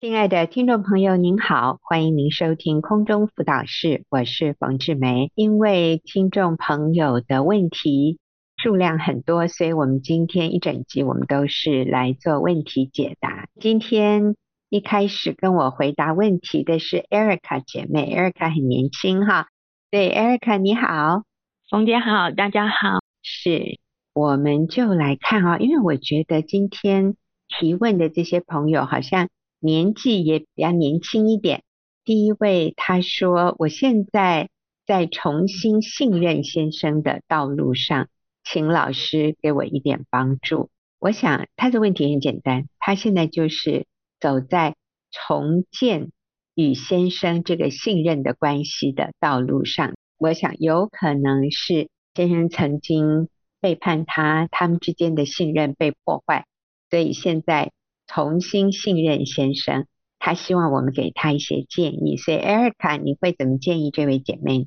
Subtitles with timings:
[0.00, 5.32] 亲爱的听众朋友，您好，欢迎您收听空中辅导室，我是冯志梅。
[5.34, 8.20] 因为听众朋友的问题
[8.62, 13.48] 数量很多，所以我们今天一整集我们都是来做问题解答。
[13.58, 14.36] 今天
[14.68, 19.48] 一开始跟我回答问题的是 Erica 姐妹，Erica 很年轻哈。
[19.90, 21.24] 对，Erica 你好，
[21.68, 23.00] 冯姐好，大家好。
[23.24, 23.80] 是，
[24.14, 27.16] 我们就来看啊，因为我觉得今天
[27.48, 29.28] 提问的这些朋友好像。
[29.60, 31.62] 年纪也比较年轻一点。
[32.04, 34.48] 第一位他说：“我现在
[34.86, 38.08] 在重新信任先生的道路上，
[38.44, 43.86] 请老师给我一点帮助。”我想他的问题很简单，他现在就是
[44.20, 44.74] 走在
[45.10, 46.10] 重建
[46.54, 49.94] 与先生这个信任的关系的道路上。
[50.16, 53.28] 我想有可能是先生曾经
[53.60, 56.46] 背叛他，他们之间的信任被破坏，
[56.90, 57.72] 所以现在。
[58.08, 59.86] 重新信任先生，
[60.18, 62.16] 他希望我们给他一些建议。
[62.16, 64.66] 所以，Erica，你会怎么建议这位姐妹呢？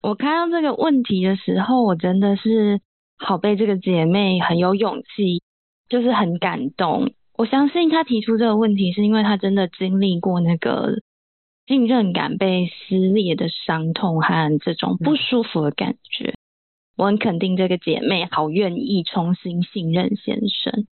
[0.00, 2.80] 我看到这个问题的时候，我真的是
[3.18, 5.42] 好被这个姐妹很有勇气，
[5.90, 7.12] 就是很感动。
[7.36, 11.02] 我相信她提出这个问题，是因为她真的经历过那个
[11.66, 16.30] 信任感被撕裂的伤痛和这种不舒服的感觉。
[16.30, 16.36] 嗯。
[16.96, 20.86] 我很肯定这个姐妹好愿意重新信任先生。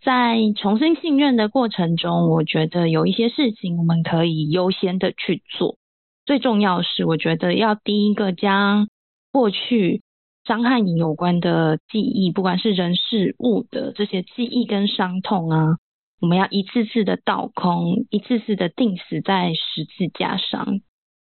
[0.00, 5.76] 在重新信任的过程中，我觉得有一些事情我们可以优先的去做。
[6.24, 8.88] 最重要是，我觉得要第一个将
[9.32, 10.02] 过去
[10.44, 15.76] 伤害你有关的记忆，不管是人事物的这些记忆跟伤痛啊，
[16.20, 20.80] 我们要一次次的倒空，一次次的钉死在十字架上。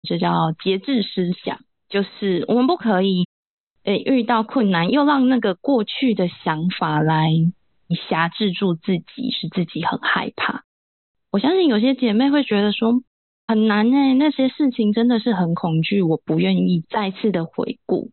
[0.02, 3.26] 这叫节制思想，就是我们不可以，
[3.84, 7.30] 诶，遇到困难又让那个过去的想法来。
[7.94, 10.62] 辖制住自己，使自己很害怕。
[11.30, 13.02] 我相信有些姐妹会觉得说
[13.46, 18.10] 很难诶，那些事情真的是很恐惧，我不愿意再次的回顾。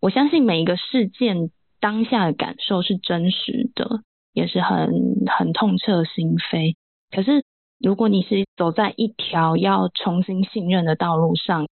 [0.00, 4.00] 我相信每一个事件当下的感受是真实的，
[4.32, 4.90] 也是很
[5.26, 6.74] 很痛彻心扉。
[7.10, 7.44] 可是
[7.78, 11.66] 如果你是走在一条要重新信任的道路上，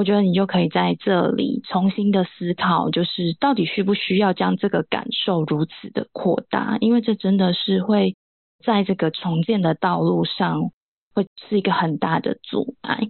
[0.00, 6.78] 我觉得你就可以在这里重新的思考，就是到底需不需要将这个感受如此的扩大？
[6.80, 8.16] 因为这真的是会
[8.64, 10.70] 在这个重建的道路上
[11.14, 13.08] 会是一个很大的阻碍。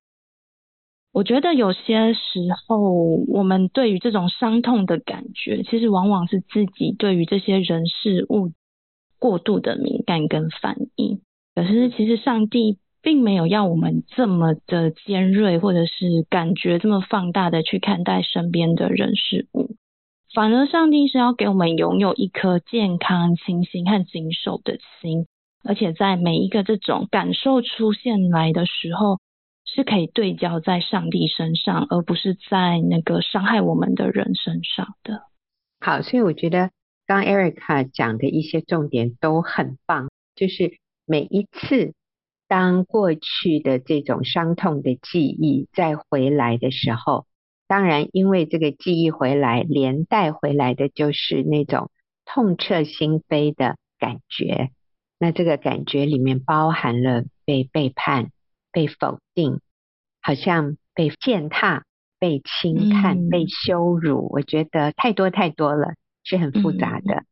[1.13, 2.91] 我觉得有些时候，
[3.29, 8.51] 我们对于这种伤痛的感觉，其实往往是自己对于这些人事物
[9.21, 11.21] 过度的敏感跟反应。
[11.55, 12.79] 可是其实上帝。
[13.03, 19.75] 并没有要我们这么的尖锐，或者是感觉这么放大的去看待身边的人事物，
[20.35, 25.27] 反而上帝是要给我们拥有一颗健康、清新和谨守的心，
[25.65, 29.19] 而且在每一个这种感受出现来的时候，
[29.65, 35.23] 是可以对焦在上帝身上，而不是在那个伤害我们的人身上的。
[35.81, 36.71] 好，所以我觉得
[37.07, 41.95] 刚 Erica 讲的一些重点都很棒，就是每一次。
[42.51, 47.25] 当过去的这种伤痛的记忆再回来的时候，
[47.69, 51.93] 当然，因为这个记忆回来，连带回来的就是那种
[52.25, 54.71] 痛彻心扉的感觉。
[55.17, 58.33] 那这个感觉里面包含了被背叛、
[58.73, 59.61] 被否定，
[60.21, 61.85] 好像被践踏、
[62.19, 64.29] 被轻看、被羞辱。
[64.33, 65.95] 我觉得太多太多了，
[66.25, 67.23] 是很复杂的。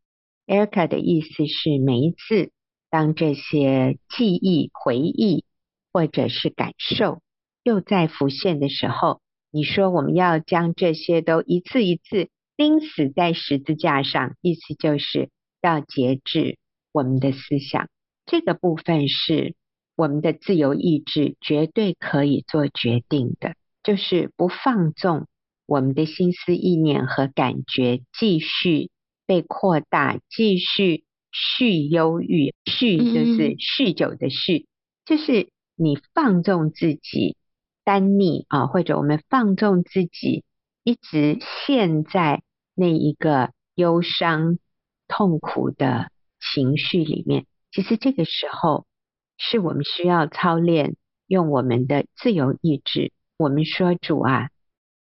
[0.47, 2.53] Erica 的意思是每一次。
[2.91, 5.45] 当这些记忆、回忆
[5.93, 7.21] 或者是感受
[7.63, 16.57] 又再浮现的时候，你说我们要将这些都一次一次钉死在十字架上，意思就是要节制
[16.93, 17.89] 我们的思想。
[18.27, 19.55] 这个部分是
[19.97, 25.27] 我们的自由意志绝对可以做决定的，就是不放纵
[25.67, 28.91] 我们的心思意念和感觉继续
[29.27, 31.05] 被扩大，继续。
[31.39, 34.67] 酗忧郁，酗就是酗酒的酗，
[35.05, 37.37] 就是你放纵自己
[37.85, 40.43] 单逆啊，或者我们放纵自己
[40.83, 42.43] 一直陷在
[42.75, 44.59] 那一个忧伤、
[45.07, 47.47] 痛苦的情绪里面。
[47.71, 48.85] 其实这个时候
[49.37, 50.97] 是我们需要操练，
[51.29, 53.13] 用我们的自由意志。
[53.37, 54.49] 我们说主啊，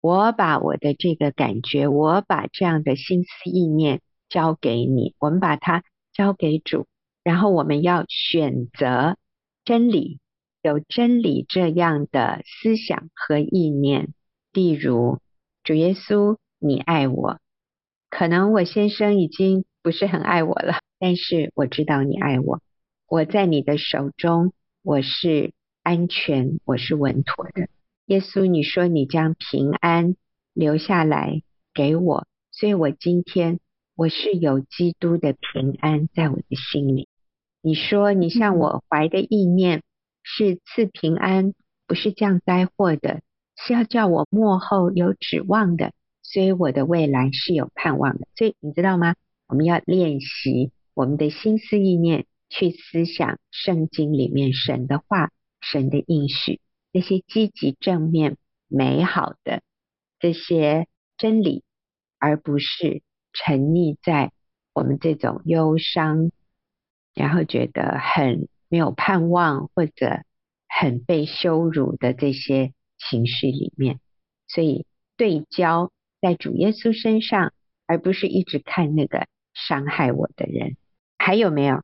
[0.00, 5.84] 我把我的这个感觉，我把这样的心思意念交给你，我们把它。
[6.14, 6.87] 交给主，
[7.22, 9.19] 然后我们要选择
[9.64, 10.20] 真理，
[10.62, 14.14] 有真理这样的思想和意念。
[14.52, 15.19] 例如，
[15.64, 17.40] 主耶稣，你爱我，
[18.08, 22.60] 可能我先生已经不是很爱我了，但是我知道你爱我。
[23.08, 24.52] 我在你的手中，
[24.82, 25.52] 我是
[25.82, 27.69] 安全，我是稳妥的。
[28.06, 30.14] 耶稣，你说你将平安
[30.52, 31.43] 留下来
[31.75, 33.58] 给我，所以我今天
[33.96, 37.08] 我是有基督的平安在我的心里。
[37.62, 39.82] 你说你向我怀的意念
[40.23, 41.55] 是赐平安，
[41.87, 43.23] 不是降灾祸的，
[43.56, 45.93] 是要叫我末后有指望的，
[46.23, 48.26] 所以我的未来是有盼望的。
[48.35, 49.14] 所以你知道吗？
[49.46, 55.31] 我们要练习我们的心思意念去思想圣经里面神的话、
[55.61, 56.61] 神的应许。
[56.91, 58.37] 那些积极、正面、
[58.67, 59.62] 美好的
[60.19, 61.62] 这些真理，
[62.19, 63.02] 而不是
[63.34, 64.32] 沉溺在
[64.72, 66.31] 我们这种忧伤，
[67.14, 70.22] 然后觉得很没有盼望或者
[70.69, 74.00] 很被羞辱的这些情绪里面。
[74.48, 74.86] 所以
[75.16, 75.90] 对焦
[76.20, 77.52] 在主耶稣身上，
[77.86, 80.76] 而不是一直看那个伤害我的人。
[81.19, 81.82] 还有没有？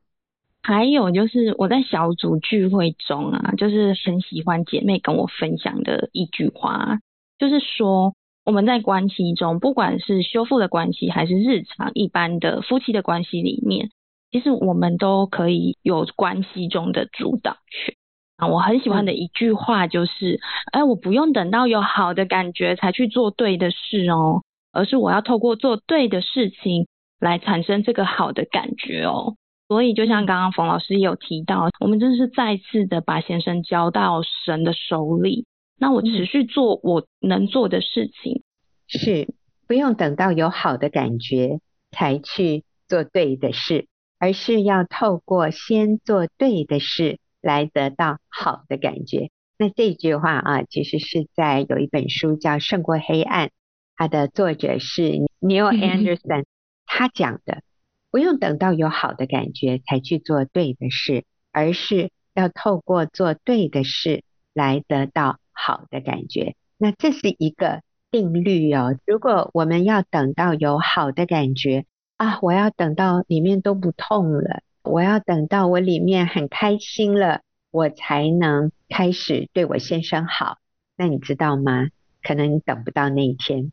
[0.63, 6.99] 还有就是我在小组聚会中啊，就是很喜欢姐妹跟我分享的一句话，
[7.39, 13.89] 就是说我们在关系中，不管是修复的关系，还是日常一般的夫妻的关系里面，
[14.31, 17.95] 其实我们都可以有关系中的主导权
[18.37, 18.47] 啊。
[18.47, 20.39] 我很喜欢的一句话就是，
[20.71, 24.41] 哎，我不用等到有好的感觉才去做对的事哦，
[24.71, 26.87] 而是我要透过做对的事情
[27.19, 29.35] 来产生这个好的感觉哦。
[29.67, 35.45] 所以，就像刚刚冯老师也有提到，我们真的是再次的把先生交到神的手里。
[35.81, 38.43] 那我持续做我能做的事情，
[38.85, 39.33] 是
[39.65, 43.87] 不用等到有好的感觉才去做对的事，
[44.19, 49.31] 而是要透过先做对的事来得到好的感觉。
[49.57, 53.47] 那这句话啊，其实是在有一本书叫《胜过黑暗》，
[53.95, 56.45] 它的作者是 Neil Anderson，
[56.85, 57.63] 他讲的。
[58.11, 64.23] 不用等到有好的感觉才去做对的事，而是要透过做对的事
[64.53, 66.55] 来得到好的感觉。
[66.77, 68.97] 那这是一个定律哦。
[69.05, 71.85] 如果我们要等到有好的感觉
[72.17, 80.57] 啊，我要等到里面都不痛了，我要等到我里面很开心了，我才能开始对我先生好。
[80.97, 81.89] 那你知道吗？
[82.23, 83.71] 可能你等不到那一天。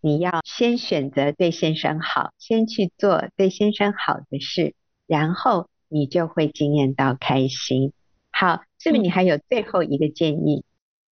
[0.00, 4.74] 你要先选择对先生好，先去做对先生好的事，
[5.06, 7.92] 然后你就会惊艳到开心。
[8.30, 10.64] 好，是不是你还有最后一个建议？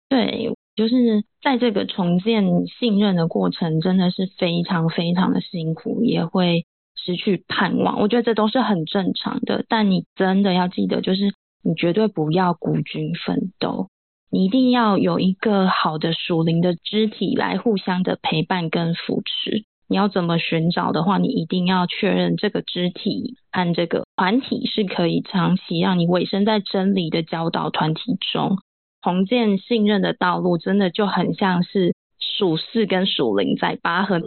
[0.09, 6.65] 对，就是在这个重建信任的过程，真的是非常非常的辛苦，也会
[6.95, 8.01] 失去盼望。
[8.01, 11.31] 我觉得这都是很正常的，但你真的要记得，就是
[11.63, 13.87] 你绝对不要孤军奋斗。
[14.31, 19.63] 你一定要有一个好的属灵的肢体来互相的陪伴跟扶持。
[19.87, 28.57] 你要怎么寻找的话，你一定要确认这个肢体和这个团体是可以长期让你委身在真理的教导团体中。
[29.01, 34.21] 重建信任的道路，真的就很像是属四跟属零在拔河。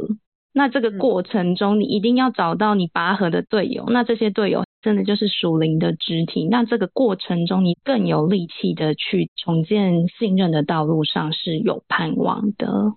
[0.53, 3.87] 那这个过程中，你一定要找到你拔河的队友。
[3.89, 4.65] 那这些队友。
[4.83, 12.95] 真的就是属灵的肢体，那这个过程中，你更有力气的去重建信任的道路上是有盼望的。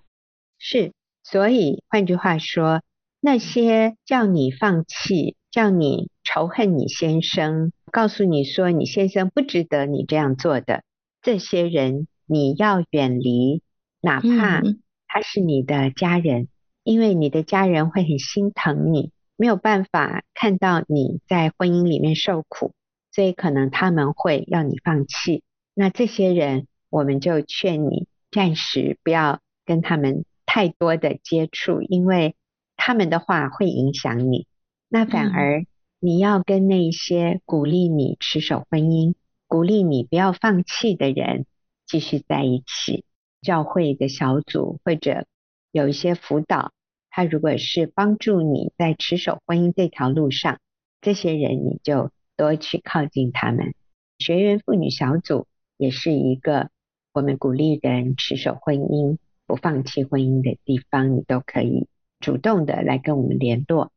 [0.58, 0.90] 是，
[1.22, 2.82] 所以换句话说，
[3.20, 10.82] 那些叫你放弃、叫你仇恨你先生、告诉你说你先生不值得你这样做的
[11.26, 13.60] 这些人，你要远离，
[14.00, 14.62] 哪怕
[15.08, 16.48] 他是你的家人，嗯、
[16.84, 19.10] 因为你的家人会很心疼你。
[19.34, 22.74] 没有办法看到你在婚姻里面受苦，
[23.10, 25.42] 所以可能他们会要你放弃。
[25.74, 32.36] 那这些人，我们就劝你暂时不要跟他们太多的接触，因为
[32.76, 34.46] 他们的话会影响你。
[34.88, 35.64] 那反而
[35.98, 39.14] 你要跟那些鼓励你持守婚姻、
[39.46, 41.46] 鼓励你不要放弃的人
[41.86, 43.04] 继续在一起。
[43.42, 45.26] 教会的小组或者
[45.70, 46.72] 有一些辅导。
[47.08, 50.58] 他如果是帮助你在持守婚姻这条路上，
[51.00, 53.72] 这些人你就多去靠近他们。
[54.18, 56.70] 学员妇女小组也是一个
[57.12, 61.86] 我们鼓励人持守婚姻、不放弃婚姻的地方，你都可以
[62.20, 63.92] 主动的来跟我们联络。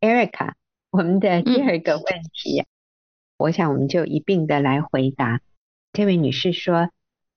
[0.00, 0.54] Erica，
[0.90, 2.66] 我们的第二个问题，嗯、
[3.38, 5.40] 我想我们就一并的来回答。
[5.92, 6.90] 这位女士说，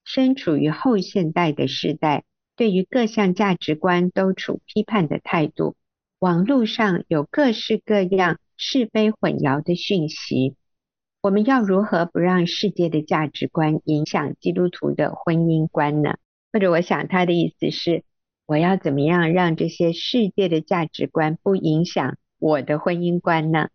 [0.03, 2.23] 身处于后现代的时代。
[2.57, 5.75] 对于各项价值观都处批判的态度，
[6.19, 10.55] 网络上有各式各样是非混淆的讯息，
[11.21, 16.17] 我们要如何不让世界的价值观影响基督徒的婚姻观呢？
[16.51, 18.03] 或者，我想他的意思是，
[18.45, 23.69] 我要怎么样让这些世界的价值观不影响我的婚姻观呢？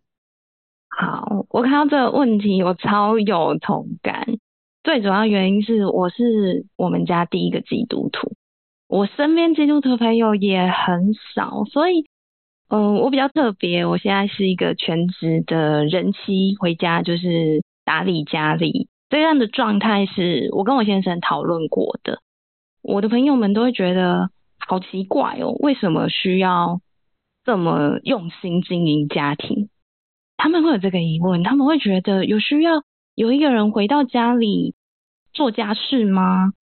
[0.89, 4.25] 好，我看到这个问题，我超有同感。
[4.83, 8.31] 最主要原因是我是我们家第一个基督徒，
[8.87, 12.05] 我身边基督徒朋友也很少，所以
[12.69, 22.19] 嗯，我比较特别，我现在是一个全职的人妻，回家就是打理家里，这样的状态是我跟我先生讨论过的。
[22.81, 24.29] 我的朋友们都会觉得
[24.65, 26.79] 好奇怪哦，为什么需要
[27.43, 29.69] 这么用心经营家庭？
[30.37, 32.83] 他们会有这个疑问，他们会觉得有需要
[33.15, 34.75] 有一个人回到家里
[35.33, 36.53] 做家事吗？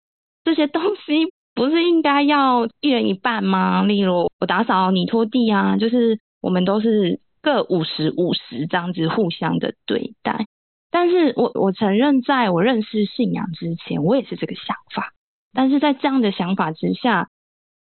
[0.44, 3.84] 这些东西不是应该要一人一半吗？
[3.84, 10.46] 例如我打扫，你拖地啊，就是我们都是各五十五十这样子互相的对待。
[10.90, 15.12] 但是我我承认，在我认识信仰之前，我也是这个想法。
[15.54, 17.28] 但是在这样的想法之下，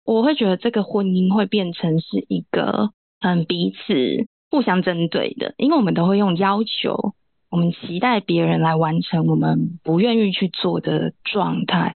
[0.05, 4.27] 我会觉得这个婚姻会变成是一个很彼此。
[4.55, 7.17] 互相针对的，因为我们都会用要求，
[7.51, 11.97] 我们期待别人来完成我们不愿意去做的状态。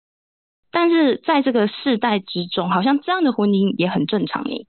[0.71, 4.67] 但是在这个世代之中，好像这样的婚姻也很正常诶。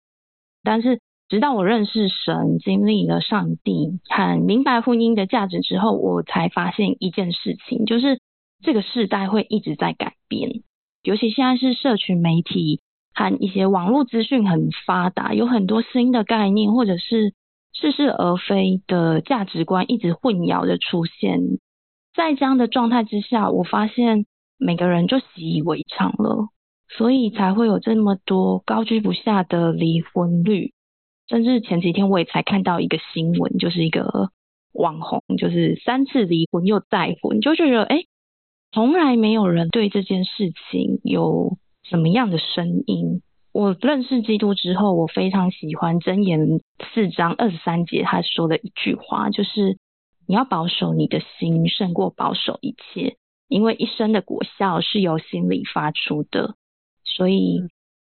[0.64, 8.20] 但是直到我认识神，经历了上帝，和明白婚姻的价值之后，我才发现一件事情，就是
[8.62, 10.62] 这个世代会一直在改变。
[11.02, 12.80] 尤其现在是社群媒体
[13.16, 17.34] 和一些网络资讯很发达，有很多新的概念，或者是。
[17.82, 21.40] 似是而非的价值观一直混淆的出现，
[22.16, 24.26] 在这样的状态之下，我发现
[24.60, 26.50] 每个人就习以为常了，
[26.88, 30.74] 所以才会有这么多高居不下的离婚率。
[31.28, 34.30] 甚至前几天我也才看到一个新闻，就是一个
[34.74, 38.06] 网红，就是三次离婚又再婚，就觉得诶，
[38.72, 43.22] 从来没有人对这件事情有什么样的声音。
[43.54, 46.62] 我认识基督之后，我非常喜欢箴言
[46.94, 49.78] 四章二十三节他说的一句话，就是
[50.26, 53.18] 你要保守你的心，胜过保守一切，
[53.50, 56.56] 因为一生的果效是由心里发出的。
[57.04, 57.68] 所以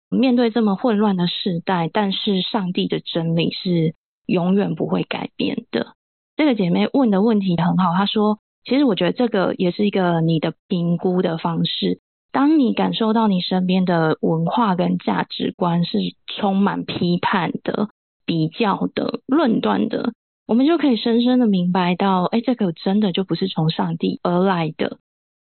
[0.09, 5.93] 面对这么混乱的时代，但是上帝的真理是永远不会改变的。
[6.35, 12.01] 这个姐妹问的问题很好，她说，其实我觉得这个也是一个你的评估的方式。
[12.31, 17.89] 当你感受到你身边的文化跟价值观是充满批判的、
[18.25, 20.13] 比较的、论断的，
[20.45, 24.97] 我们就可以深深的明白到，哎，这个真的就不是从上帝而来的，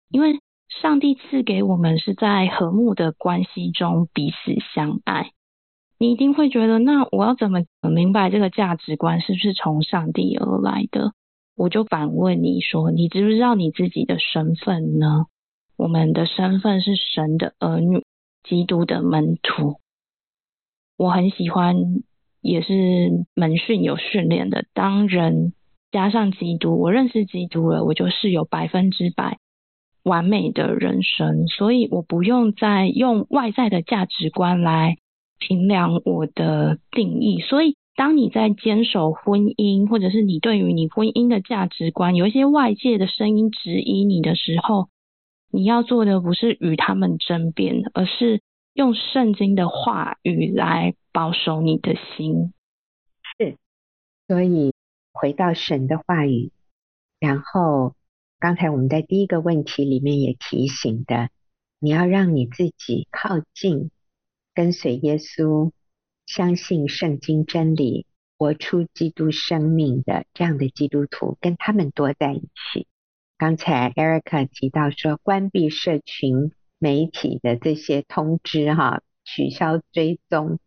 [0.09, 0.39] 因为
[0.81, 5.31] 上帝赐给我们是在和睦的关系中彼此相爱。
[5.97, 11.11] 你一定会觉得，那我要怎么明白这个价值观是不是从上帝而来的？
[11.57, 15.25] 我就反问你说，你知不知道你自己的身份呢？
[15.79, 18.03] 我们的身份是神的儿女，
[18.43, 19.79] 基督的门徒。
[20.97, 21.77] 我很喜欢，
[22.41, 22.73] 也是
[23.33, 24.65] 门训有训练的。
[24.73, 25.53] 当人
[25.89, 29.37] 加上基督，我认识基督了，我就是有百分之百
[30.03, 34.97] 完美的人生，所以我不用再用外在的价值观来
[35.39, 37.39] 评量我的定义。
[37.39, 44.89] 所以，当你在坚守婚姻，或者是你对于你婚姻的价值观有一些外界的声音质疑你的时候，
[45.51, 48.41] 你要做的不是与他们争辩，而是
[48.73, 52.53] 用圣经的话语来保守你的心。
[53.37, 53.57] 是，
[54.27, 54.73] 所以
[55.11, 56.51] 回到神的话语，
[57.19, 57.95] 然后
[58.39, 61.29] 刚才我们在第一个问题里面也提醒的，
[61.79, 63.89] 你要让你自己靠近，
[64.53, 65.71] 跟随耶稣，
[66.25, 68.05] 相信圣经真理，
[68.37, 72.87] 活出基督生命的这样的基督徒，跟他们多在一起。
[73.39, 80.59] 刚才 Erica 提到说，关闭社群媒体的这些通知，哈，取消追踪，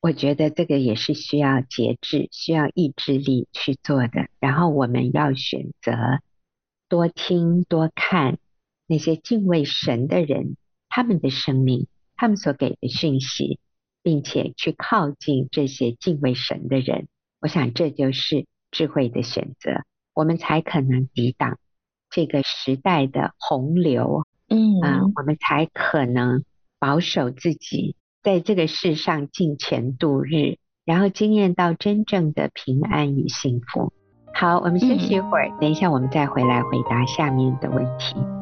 [0.00, 4.28] 我觉得这个也是需要节制、需要意志力去做的。
[4.40, 5.92] 然后我们要选择
[6.88, 8.38] 多听、多看
[8.86, 10.56] 那些敬畏神的人，
[10.88, 13.58] 他们的生命，他们所给的讯息，
[14.02, 17.06] 并且去靠近这些敬畏神的人。
[17.38, 19.84] 我想这就是智慧的选择，
[20.14, 21.58] 我们才可能抵挡。
[22.12, 26.44] 这个时代的洪流，嗯啊，我们才可能
[26.78, 33.92] 保守自己，在这个世上尽前度日，然后经验到真正的平安与幸福。
[34.34, 38.41] 好，我们休息一会儿，嗯、等一下我们再回来回答下面的问题。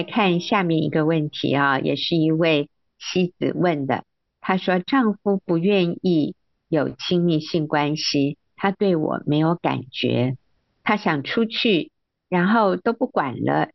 [0.00, 4.04] 来看下面一个问题啊，也是一位妻子问的。
[4.40, 6.34] 她说，丈夫不愿意
[6.70, 10.38] 有亲密性关系，他对我没有感觉，
[10.82, 11.90] 他想出去，
[12.30, 13.68] 然后都不管了，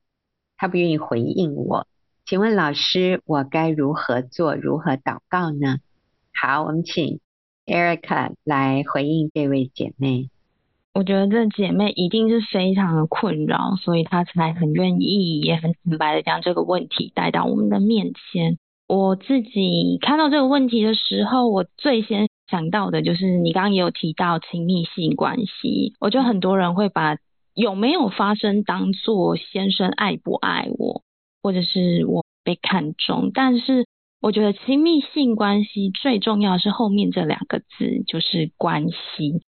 [0.58, 1.88] 他不愿意回应我。
[2.26, 4.56] 请问老师，我该如何做？
[4.56, 5.78] 如何祷告呢？
[6.34, 7.20] 好，我们请
[7.68, 10.32] Erica 来回应这位姐妹。
[10.96, 18.58] 我觉得这姐妹一定是非常的困扰，所以她才很愿意，也很坦白的将这个问题带到我们的面前。
[18.88, 25.94] 我自己看到这个问题的时候，我最先想到的就是你刚刚也有提到亲密性关系。
[26.00, 27.18] 我觉得很多人会把
[27.54, 31.04] 有没有发生当做先生爱不爱我。
[31.44, 33.86] 或者是我被看中，但是
[34.20, 39.44] 我觉得亲密性关系最重要是后面这两个字，就是关系。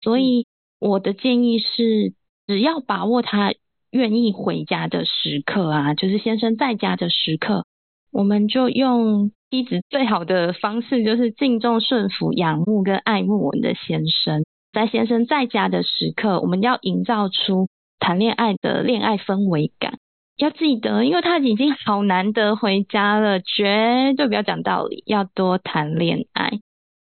[0.00, 0.46] 所以
[0.82, 2.12] 我的建议是，
[2.48, 3.54] 只要把握他
[3.92, 7.64] 愿意回家的时刻啊，就是先生在家的时刻，
[8.10, 14.42] 我们就用妻子最好的方式，就是敬重、顺服、仰慕跟爱慕我们的先生。
[14.72, 17.68] 在先生在家的时刻，我们要营造出
[18.00, 19.98] 谈恋爱的恋爱氛围感。
[20.36, 26.58] 要记得，因为他已经好难得回家了，绝对不要讲道理，要多谈恋爱。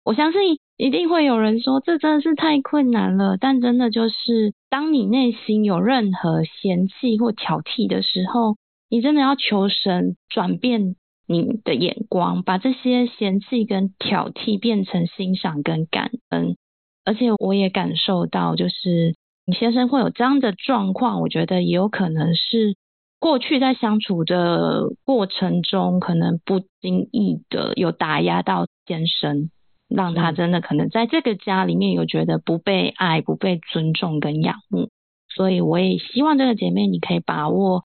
[0.04, 3.36] 我相信一定会有人说，这真的是太困难了。
[3.38, 8.56] 但真的就是，当你内心有任何嫌弃或挑剔的时候，
[8.90, 10.96] 你真的要求神转变
[11.28, 16.56] 你的眼光，把这些嫌弃跟挑剔变成欣赏跟感恩。
[17.04, 19.16] 而且我也感受到，就是
[19.46, 22.76] 你先生会有这样的状况，我觉得也有可能是。
[23.20, 29.50] 过去在相处的过程中，可能不经意的有打压到先生，
[29.88, 34.90] 让他真的可能在这个家里面有觉得不被爱、不被尊重跟仰慕。
[35.30, 37.86] 所以我也希望这个姐妹，你可以把握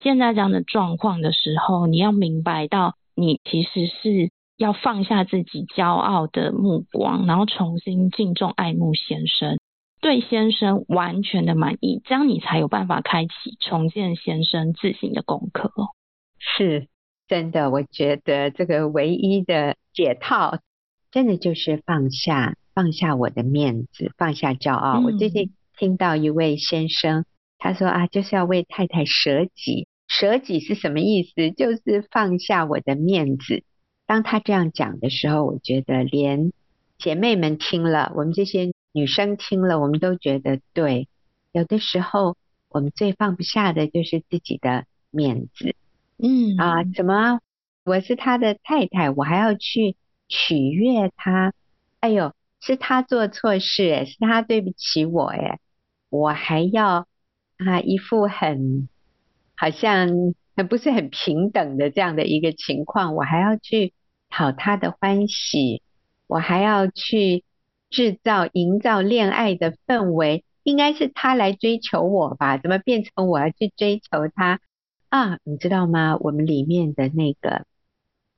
[0.00, 9.58] 现在这样的状况的时候，你要明白到，你其实是要放下自己骄傲的目光，然后重新敬重、爱慕先生。
[10.02, 15.70] 对先生完全的满意，这样你才有办法开启重建先生自信的功课。
[16.38, 16.88] 是
[17.28, 20.58] 真的，我觉得这个唯一的解套，
[21.10, 25.00] 真的就是放下，放下我的面子，放下骄傲。
[25.00, 27.24] 嗯、我最近听到一位先生，
[27.58, 29.86] 他说啊，就是要为太太舍己。
[30.08, 31.50] 舍己是什么意思？
[31.50, 33.62] 就是放下我的面子。
[34.06, 36.52] 当他这样讲的时候，我觉得连
[36.98, 38.72] 姐妹们听了，我们这些。
[38.92, 41.06] 女生听了，我们都觉得对。
[41.52, 42.36] 有的时候，
[42.68, 45.76] 我们最放不下的就是自己的面子。
[46.18, 47.38] 嗯啊，怎么
[47.84, 49.94] 我是他的太太，我还要去
[50.30, 51.52] 取悦他？
[52.00, 55.58] 哎呦，是他做错事，是他对不起我，哎，
[56.08, 57.06] 我还要
[57.58, 58.88] 啊一副很
[59.54, 60.08] 好像
[60.56, 63.92] 很不是很平等的这样的一个情况，我还要去
[64.30, 65.82] 讨他的欢喜，
[66.26, 67.44] 我还要去。
[67.92, 72.56] 制造、营造恋爱的氛围，应该是他来追求我吧？
[72.56, 74.60] 怎么变成我要去追求他
[75.08, 75.40] 啊？
[75.42, 76.16] 你知道吗？
[76.20, 77.66] 我们里面的那个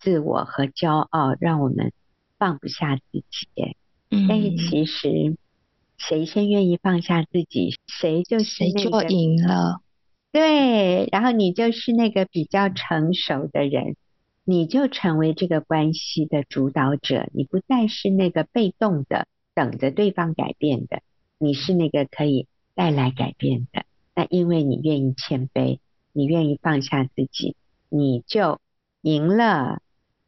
[0.02, 1.92] 自我和骄傲，让我们
[2.38, 3.76] 放不下自己。
[4.10, 5.36] 嗯，但是其实，
[5.96, 9.80] 谁先愿意放下自己，谁就是那个谁就赢了。
[10.32, 13.96] 对，然后你就是那个比较成熟的人，
[14.44, 19.28] 你就成为这个关系的主导者，你不再是那个被动的。
[19.54, 21.02] 等着对方改变的，
[21.38, 23.84] 你是那个可以带来改变的。
[24.14, 25.78] 那因为你愿意谦卑，
[26.14, 27.54] 你愿意放下自己，
[27.90, 28.58] 你就
[29.02, 29.82] 赢了。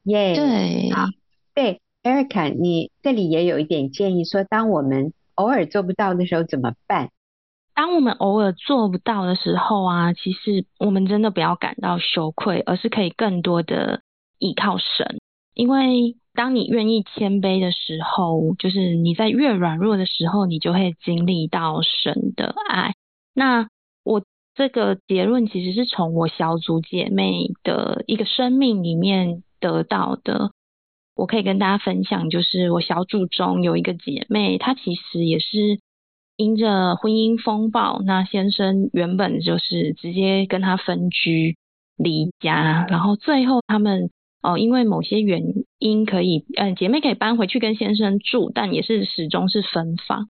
[0.05, 1.11] 耶、yeah，
[1.55, 7.11] 对，对，Erica，你这里也有一点建议说，当我们偶尔做不到的时候怎么办？
[7.75, 14.03] 当我们偶尔做不到的时候啊，其实我们真的不要感到羞愧，而是可以更多的
[14.38, 15.19] 依靠神，
[15.55, 16.17] 因为。
[16.37, 22.95] 当你愿意谦卑的时候，就是你在越软弱的时候，你就会经历到神的爱。
[23.35, 23.69] 那
[24.03, 24.25] 我
[24.57, 30.50] 这个结论其实是从我小组姐妹的一个生命里面得到的。
[31.16, 35.81] 我可以跟大家分享，就是我小组中有一个姐妹，她其实也是
[36.37, 41.57] 因着婚姻风暴，那先生原本就是直接跟她分居
[41.96, 44.11] 离家，然后最后他们。
[44.46, 45.42] 哦，因为某些原
[45.79, 50.29] 因可以，嗯，姐妹可以搬回去跟先生住，但也是始终是分房。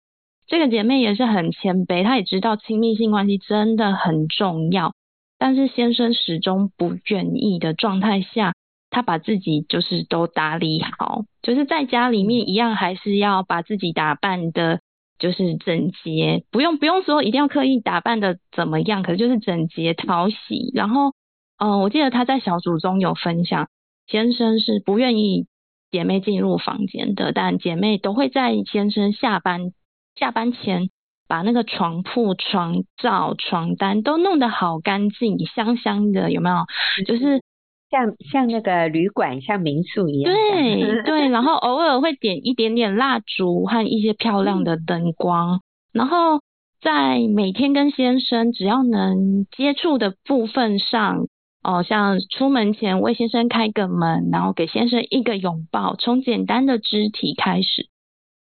[0.47, 4.95] 这个姐妹也是很谦卑，她也知道亲密性关系真的很重要，
[5.39, 8.55] 但是先生始终不愿意的状态下，
[8.91, 14.81] 她把自己就是都打理好，就是在家里面一样还是要把自己打扮的，
[15.19, 20.71] 就是整洁，不用不用说一定要刻意打扮的怎么样，可是就是整洁讨喜。
[20.75, 21.13] 然后，
[21.59, 23.69] 嗯，我记得他在小组中有分享。
[24.07, 25.47] 先生是不愿意
[25.91, 29.73] 姐妹进入房间的，但姐妹都会在先生下班
[30.17, 30.89] 下班前
[31.29, 36.65] 把那个床铺、床罩、床单都弄得好干净，香香的，有没有？
[37.05, 37.43] 就是
[37.91, 40.33] 像像那个旅馆、像民宿一样。
[40.33, 45.61] 对对，然后偶尔会点一点点蜡烛和一些漂亮的灯光，嗯、
[45.93, 46.41] 然后
[46.81, 51.27] 在每天跟先生只要能接触的部分上。
[51.61, 57.89] 哦，像出门前为先生开个门，然后给先生一个拥抱，从简单的肢体开始。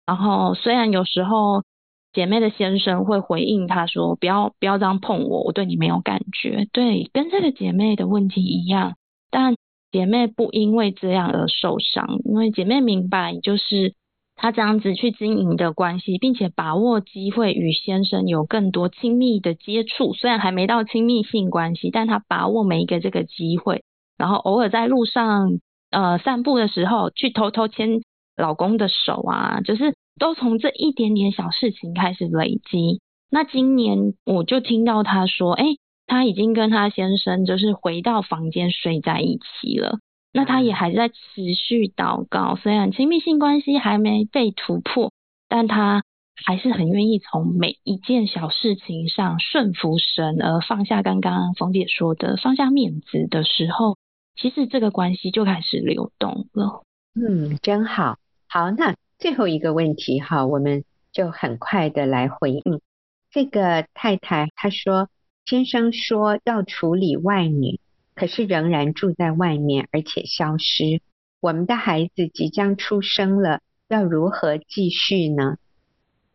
[0.06, 1.64] 然后虽然有时候
[2.12, 8.94] 姐妹的先生会回应她说：“不要不要这样碰我，我对你没有感觉。”对，跟这个姐妹的问题一样，
[9.30, 9.54] 但
[9.92, 13.94] 姐妹不因为这样而受伤，因为姐妹明白就是。
[14.42, 23.82] 她这样子去经营的关系，并且把握机会与先生有更多亲密的接触，虽然还没到亲密性关系，但她把握每一个这个机会，
[24.16, 25.58] 然后偶尔在路上
[25.90, 28.00] 呃散步的时候，去偷偷牵
[28.34, 33.02] 老公的手啊，就是都从这一点点小事情开始累积。
[33.30, 35.66] 那今年我就听到她说，哎，
[36.10, 40.00] 他已经跟她先生就是回到房间睡在一起了。
[40.32, 45.12] 那她也还在持续祷告，虽然亲密性关系还没被突破，
[45.48, 46.02] 但她
[46.44, 53.96] 还是很愿意从每一件小事情上顺服神，而放下刚刚冯姐说的放下面子的时候，
[54.34, 56.82] 其实这个关系就开始流动了。
[57.14, 58.16] 嗯，真好。
[58.48, 62.80] 好，那最后一个问题哈，我们就很快的来回应
[63.30, 64.48] 这个太太。
[64.56, 65.08] 她说，
[65.50, 67.80] 先生说要处理外女。
[68.14, 71.00] 可是仍然住在外面，而且消失。
[71.40, 75.56] 我们的孩子即将出生了，要如何继续呢？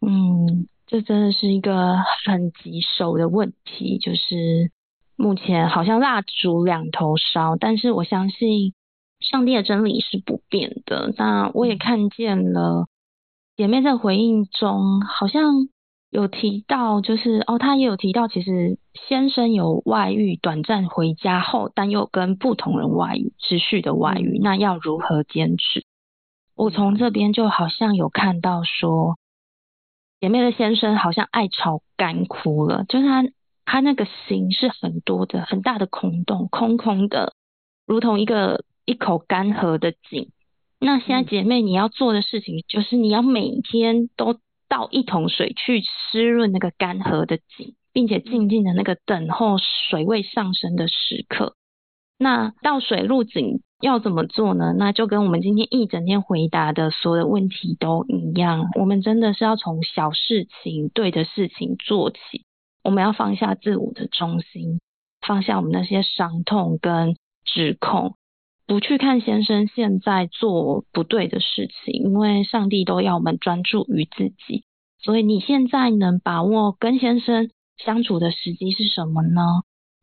[0.02, 4.00] 嗯，这真的是一个很棘手的问题。
[4.00, 4.72] 就是
[5.16, 8.74] 目前好像蜡烛两头烧，但是我相信
[9.20, 11.14] 上帝的真理是不变的。
[11.18, 12.88] 那我也看见了
[13.56, 15.70] 姐妹在回应中，好像。
[16.16, 25.84] 有提到，就是哦，他也有提到，其实先生有外遇，短暂回家后，但又跟不同人外遇，持续的外遇，那要如何坚持？
[26.56, 29.18] 我从这边就好像有看到说，
[30.22, 33.26] 姐妹的先生好像爱巢干枯了，就是他
[33.66, 37.34] 他那个心是很多的很大的空洞，空空的，
[37.86, 40.30] 如同一个一口干涸的井。
[40.80, 44.40] 那现在姐妹你要做的事情，就是你要每天都。
[44.68, 49.58] 倒一桶水去湿润那个干涸的井，并且静静的那个等候
[49.90, 51.56] 水位上升的时刻。
[52.18, 54.74] 那倒水入井要怎么做呢？
[54.78, 58.70] 那就跟我们今天一整天回答的所有的问题都一样。
[58.80, 62.46] 我们真的是要从小事情、对的事情做起。
[62.84, 64.80] 我们要放下自我的中心，
[65.28, 68.16] 放下我们那些伤痛跟指控。
[68.68, 74.64] 不去看先生现在做不对的事情，因为上帝都要我们专注于自己。
[75.00, 79.42] 所以你现在能把握跟先生相处的时机是什么呢？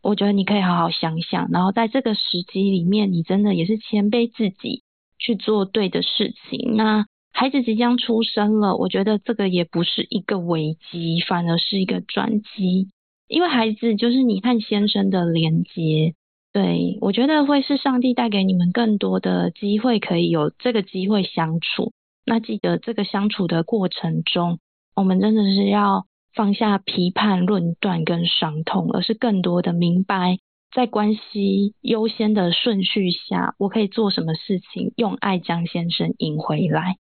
[0.00, 4.82] 我觉得你可以好好想想，然后在这个时机里面，你真的也是谦卑自己
[5.18, 6.76] 去做对的事情。
[6.76, 12.90] 那孩子即将出生了，我觉得这个也不是一个危机，反而是一个转机，
[13.26, 16.14] 因为孩子就是你和先生的连接。
[16.52, 21.92] 对，我觉得会是上帝带给你们更多的机会，可以有这个机会相处。
[22.26, 24.58] 那记得这个相处的过程中，
[24.94, 30.36] 我们真的是要放下批判、论断跟伤痛，而是更多的明白，
[30.74, 36.96] 在关系优先的顺序下，我可以做什么事情，用爱将先生赢回来。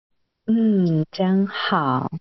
[0.45, 2.11] 嗯，真好。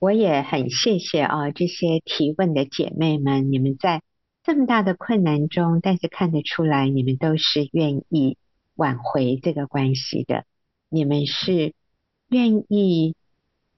[0.00, 4.02] 我也很谢谢啊，这些提问的姐妹们，你们在。
[4.44, 8.36] 这么大的困难中，但是看得出来，你们都是愿意
[8.76, 10.44] 挽回这个关系的。
[10.90, 11.72] 你们是
[12.28, 13.16] 愿意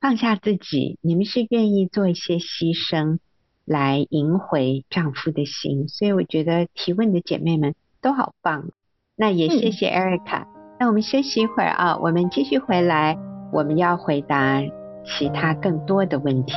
[0.00, 3.20] 放下自己，你们是愿意做一些牺牲
[3.64, 5.86] 来赢回丈夫的心。
[5.86, 8.70] 所以我觉得提问的姐妹们都好棒。
[9.14, 10.48] 那也谢谢 Erica。
[10.80, 13.16] 那我们休息一会儿啊，我们继续回来，
[13.52, 14.60] 我们要回答
[15.04, 16.54] 其他更多的问题。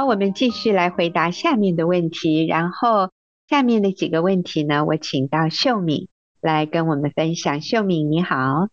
[0.00, 3.10] 我们继续来回答下面的问题，然后
[3.48, 6.08] 下面的几个问题呢，我请到秀敏
[6.40, 7.60] 来跟我们分享。
[7.60, 8.68] 秀敏你好，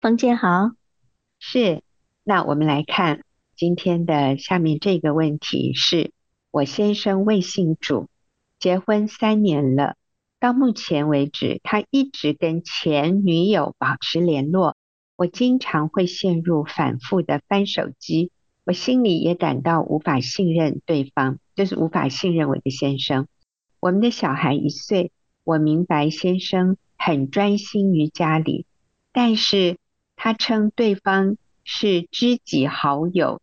[0.00, 0.72] 冯姐好，
[1.38, 1.82] 是。
[2.24, 3.22] 那我们来看
[3.56, 6.10] 今天的下面这个问题是：
[6.50, 8.08] 我先生未信主，
[8.58, 9.94] 结婚三年了，
[10.40, 14.76] 到目前为止，他一直跟前女友保持联络，
[15.16, 18.32] 我经常会陷入反复的翻手机。
[18.68, 23.26] 我心里也感到无法信任对方，就是无法信任我的先生。
[23.80, 25.10] 我们的小孩一岁，
[25.42, 28.66] 我明白先生很专心于家里，
[29.10, 29.78] 但是
[30.16, 33.40] 他称对方是知己好友，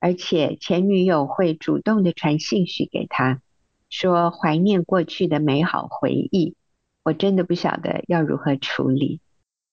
[0.00, 3.40] 而且前女友会主动的传信息给他，
[3.88, 6.56] 说怀念过去的美好回忆。
[7.04, 9.22] 我真的不晓得要如何处理。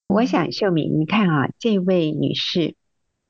[0.07, 2.75] 我想秀敏，你看啊，这位女士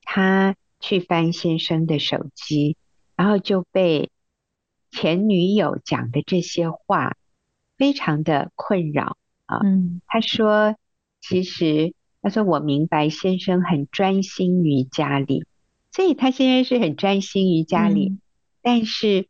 [0.03, 2.77] 她去翻先生的手机，
[3.15, 4.09] 然后就被。
[4.91, 7.17] 前女友讲的这些话
[7.75, 9.59] 非常的困扰啊。
[9.61, 10.77] 嗯，他说，
[11.19, 15.45] 其实他说我明白先生很专心于家里，
[15.91, 18.21] 所以他现在是很专心于家里，嗯，
[18.61, 19.27] 但是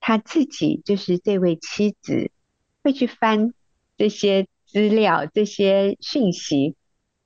[0.00, 2.30] 他自己就是这位妻子
[2.82, 3.52] 会去翻
[3.98, 6.74] 这些资料、这些讯息，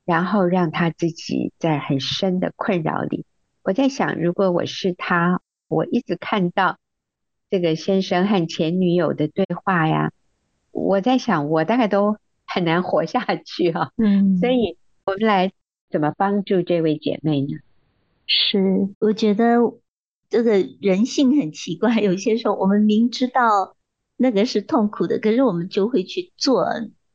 [0.05, 3.25] 然后让他自己在很深的困扰里。
[3.63, 6.79] 我在想，如果我是他，我一直看到。
[7.51, 10.13] 这个先生和前女友的对话呀，
[10.71, 13.91] 我在想，我大概都很难活下去哈。
[13.97, 15.51] 嗯， 所以我们来
[15.91, 17.59] 怎么帮助这位姐妹呢？
[18.25, 19.59] 是，我觉得
[20.29, 23.75] 这个人性很奇怪，有些时候我们明知道
[24.17, 26.65] 那个是痛苦的，可是我们就会去做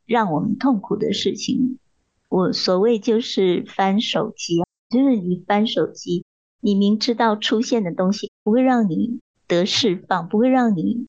[0.06, 1.80] 让我们痛苦的事情。
[2.28, 4.58] 我所谓就是翻手机，
[4.90, 6.26] 就是你翻手机，
[6.66, 9.20] 你明知道出现的东西不会让你。
[9.48, 11.06] 得释放不会让你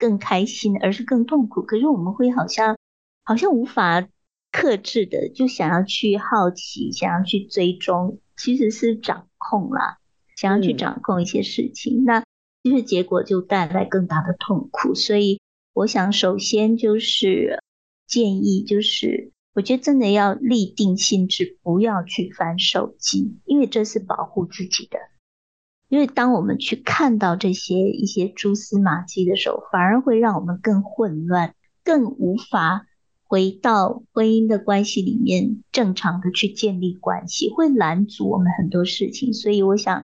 [0.00, 1.62] 更开心，而是更痛苦。
[1.62, 2.76] 可是我们会好像
[3.22, 4.08] 好像无法
[4.50, 9.98] 克制的，就想要去好奇，想要去追踪，其实是掌控啦，
[10.36, 12.24] 想要去掌控一些事情，嗯、那
[12.64, 14.96] 其实结果就带来更大的痛苦。
[14.96, 15.40] 所以
[15.72, 17.62] 我想，首先就是
[18.08, 25.00] 建议，就是我觉得真的要立定心志，不要去翻手机，因为这是保护自己的。
[25.88, 32.86] 因为当我们去看到这些一些蛛丝马迹的时候，反而会让我们更混乱，更无法
[33.24, 39.32] 回到婚姻的关系里面正常的去建立关系，会拦阻我们很多事情。
[39.32, 40.04] 所以我想，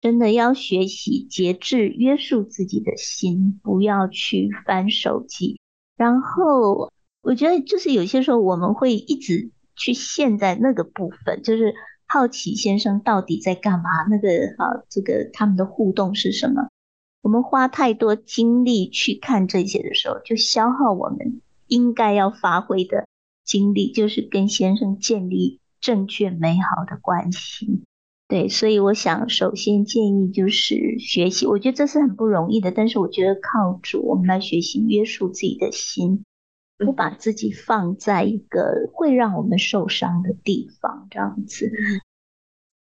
[0.00, 5.60] 真的要学习节制，约束自己的心，不要去翻手机。
[5.96, 6.90] 然后，
[7.22, 11.74] 我觉得就是有些时候我们会一直去陷在那个部分，就是。
[12.10, 13.90] 好奇先生到底在干嘛？
[14.08, 16.70] 那个啊，这个他们的互动是什么？
[17.20, 23.06] 我们花太多精力去看这些的时候，就消耗我们应该要发挥的
[23.44, 27.82] 精力，就是跟先生建立正确美好的关系。
[28.26, 36.24] 对，所以我想首先建议就是学习，我觉得这是很不容易的，但是我觉得靠主，我们来学习约束自己的心。
[36.78, 41.72] 不把自己放在一个会让我们受伤的地方，这样子，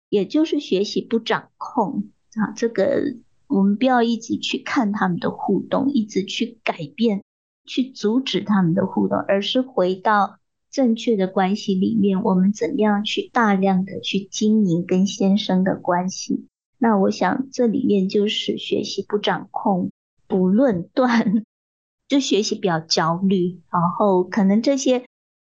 [0.08, 2.54] 也就是学习不掌控啊。
[2.56, 3.16] 这个
[3.48, 7.24] 我们不要一直去看他们的互动，一直去改变，
[7.66, 10.38] 去阻止他们的互动，而是回到
[10.70, 16.46] 正确的关系里面，我们怎么样去大量的去经营跟先生的关系？
[16.78, 19.90] 那我想这里面就是学习不掌控，
[20.28, 21.44] 不论断。
[22.08, 25.04] 就学习比较焦虑，然后可能这些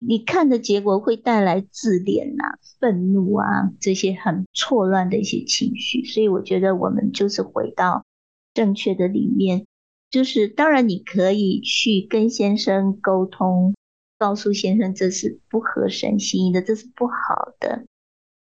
[0.00, 8.04] 你看的结果会带来自怜啊、愤怒啊这些很错乱的一些情绪，所以我觉得我们就是回到
[8.52, 9.66] 正确的里面，
[10.10, 13.74] 就是当然你可以去跟先生沟通，
[14.18, 17.84] 告诉先生这是不合神心意的，这是不好的，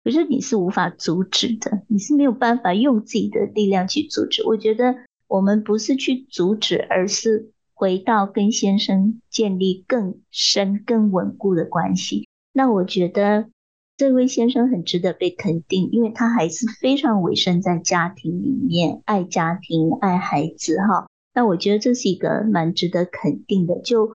[0.04, 4.42] 可是你是无法阻止的，你是没有办法用自己的力量去阻止。
[4.46, 4.94] 我觉得
[5.26, 7.52] 我们不是去阻止，而是。
[7.81, 13.49] 回到跟先生建立更深、更稳固的关系，那我觉得
[13.97, 21.09] 这位先生很值得被肯定，因为他还是非常委身在家庭里面，爱家庭、爱孩子哈。
[21.33, 24.14] 那我觉得这是一个蛮值得肯定的，就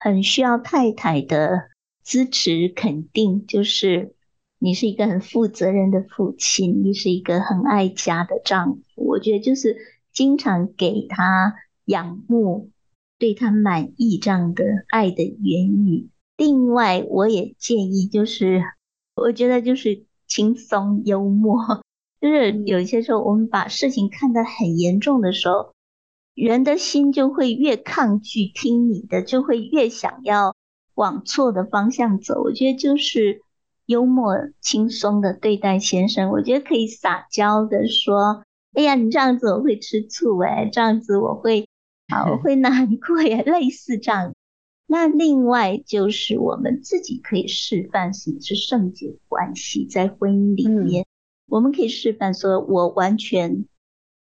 [0.00, 1.64] 很需要太太的
[2.02, 4.14] 支持肯定，就是
[4.58, 9.04] 你是一个很负责任的父亲，你是一个很爱家的丈夫。
[9.04, 9.76] 我觉得就是
[10.14, 11.52] 经常给他
[11.84, 12.70] 仰慕。
[13.22, 16.08] 对他满意这样的爱的言语。
[16.36, 18.64] 另外，我也建议，就是
[19.14, 21.84] 我觉得就是轻松幽默，
[22.20, 25.72] 就是有些时候我们把事情看得很严重的时候，
[26.34, 30.56] 人的心就会越抗拒听你的，就会越想要
[30.96, 32.42] 往错的方向走。
[32.42, 33.42] 我觉得就是
[33.86, 38.42] 幽默轻松的对待先生，我觉得可以撒娇的说
[38.74, 41.68] ：“哎呀，你这样子我会吃醋哎，这样子我会。”
[42.30, 44.34] 我会难过呀，类似这样。
[44.86, 51.06] 那另外就是我们自己可以示范什么是圣洁关系，在婚姻里面，
[51.48, 53.64] 我们可以示范说，我完全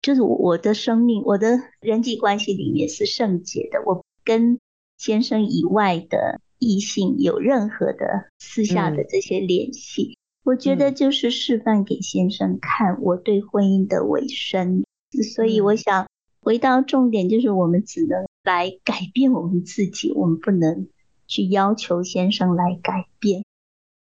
[0.01, 4.59] 就是我的生命，我的人际关系里面是圣洁的，我跟
[4.97, 14.79] 先生以外的异性有任何的私下的这些联系，嗯、我觉得就是示范给先生看我对婚姻的委身。
[14.79, 16.07] 嗯、所以我想
[16.47, 20.87] 回到重点，就是我们只能来改变我们自己，我们不能
[21.27, 23.43] 去要求先生来改变。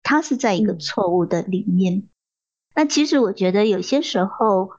[0.03, 1.99] 他是在一个错误的里面。
[1.99, 2.09] 嗯、
[2.75, 4.71] 那其实我觉得有些时候，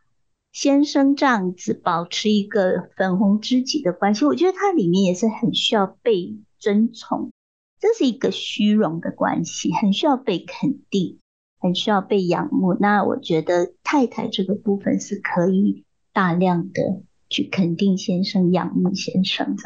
[0.51, 7.31] 先生这样子保持一个粉红知己的关系，我觉得他里面也是很需要被尊崇。
[7.79, 11.19] 这是一个虚荣的关系，很需要被肯定，
[11.61, 12.73] 很需要被仰慕。
[12.73, 19.63] 那我觉得太太这个部分是可以大量的去肯定先生、仰慕先生的。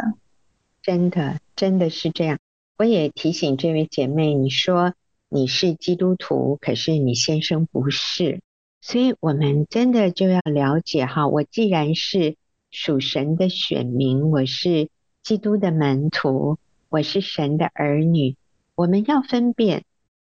[0.81, 2.39] 真的，真的是这样。
[2.77, 4.93] 我也提醒这位姐妹，你说
[5.27, 8.39] 你是基督徒，可是你先生不是，
[8.79, 11.27] 所以我们真的就要了解哈。
[11.27, 12.37] 我既然是
[12.71, 14.89] 属神的选民，我是
[15.21, 16.57] 基督的门徒。
[16.89, 18.37] 我是神的儿女，
[18.73, 19.83] 我们要分辨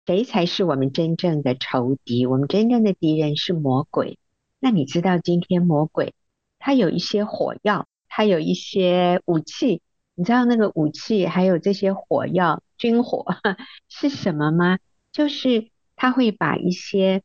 [0.05, 2.25] 谁才是我们真正的仇敌。
[2.25, 4.17] 我们真正的敌人是魔鬼。
[4.61, 6.13] 那你知道今天魔鬼
[6.59, 9.81] 他有一些火药，他有一些武器。
[10.15, 13.25] 你知道那个武器还有这些火药、军火
[13.87, 14.79] 是什么吗？
[15.11, 17.21] 就是他会把一些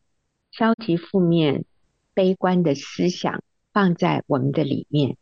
[0.51, 1.65] 消极、负面、
[2.13, 3.43] 悲观的思想
[3.73, 5.17] 放在我们的里面。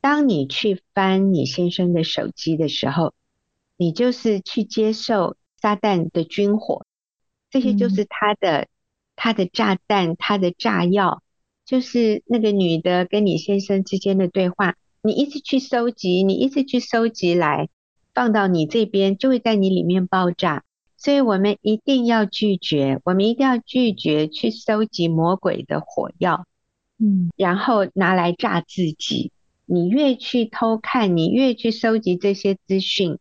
[0.00, 3.14] 当你去翻你先生的手机的时候，
[3.76, 6.84] 你就是去接受撒旦的军火，
[7.50, 8.68] 这些就是他的、嗯、
[9.14, 11.22] 他的炸弹，他的炸药，
[11.64, 17.68] 就是那个女的跟你先生之间的对话，你一直去收集，你一直去收集来
[18.14, 20.64] 放到你这边，就会在你里面爆炸。
[20.96, 26.46] 所以我们一定要拒绝，我们一定要拒绝去收集魔鬼的火药，
[26.98, 29.32] 嗯，然后拿来炸自己。
[29.66, 33.18] 你越去偷看，你越去收集这些资讯。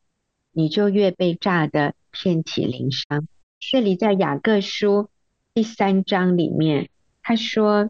[0.54, 3.25] 你就越被炸得遍体鳞伤。
[3.62, 5.08] 这里在雅各书
[5.54, 6.89] 第三章里面，
[7.23, 7.89] 他说：“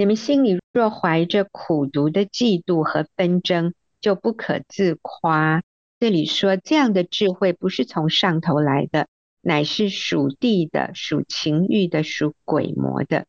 [0.00, 5.62] 你们心里若怀着苦毒的嫉妒和纷争，就不可自夸。”
[6.00, 9.08] 这里说这样的智慧不是从上头来的，
[9.42, 13.26] 乃是属地的、属情欲的、属鬼魔的。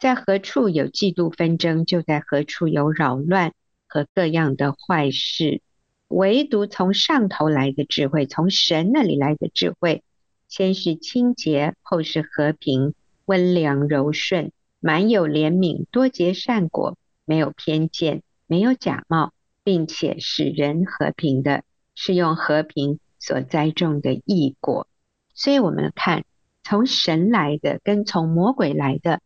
[0.00, 3.52] 在何处有嫉妒纷争，就在何处有扰乱
[3.86, 5.62] 和各样的坏事。
[6.08, 10.02] 唯独从上头来的智慧，从神那里来的智慧，
[10.48, 19.32] 先是清洁，后是和平，温良柔顺，满有怜悯，多结善果，没有偏见，没有假冒，
[19.64, 21.64] 并且使人和平的，
[21.94, 24.88] 是用和平所栽种的义果。
[25.34, 26.24] 所以，我们看
[26.62, 29.20] 从神来的跟从魔鬼来的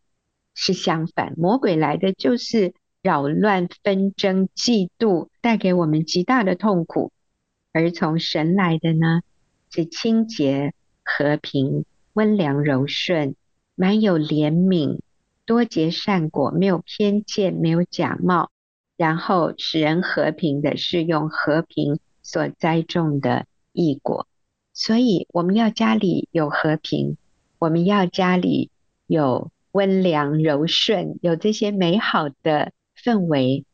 [0.53, 2.73] 是相反，魔鬼来的就是。
[3.03, 7.11] 扰乱、纷争、嫉妒，带给我们极大的痛苦；
[7.73, 9.23] 而从神来的呢，
[9.69, 13.35] 是清洁、和平、温良、柔顺，
[13.75, 15.01] 满有怜悯，
[15.45, 18.49] 多结善果，没有偏见，没有假冒，
[18.97, 24.27] 然后使人和平的，是用和平所栽种的义果。
[24.73, 27.17] 所以，我们要家里有和平，
[27.59, 28.69] 我们要家里
[29.07, 32.71] 有温良、柔顺，有这些美好的。
[32.95, 33.65] 氛围，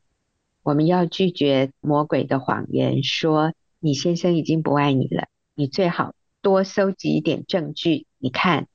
[0.63, 5.27] 我们要拒绝魔鬼的谎言，说你先生已经不爱你了。
[5.53, 8.07] 你最好多收集一点证据。
[8.17, 8.67] 你看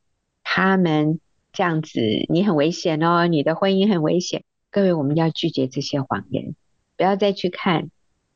[0.44, 1.18] 他们
[1.54, 4.42] 这样子，你很危险哦，你的婚姻很危险。
[4.72, 6.56] 各位，我们要拒绝这些谎言，
[6.96, 7.90] 不要再去看。